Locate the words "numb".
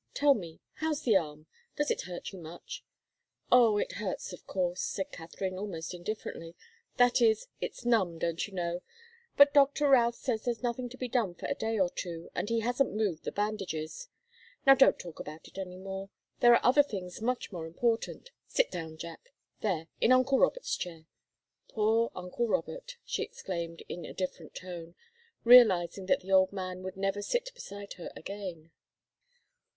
7.85-8.17